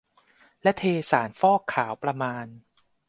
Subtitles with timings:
[0.63, 2.45] และเทสารฟอกขาวประมาณ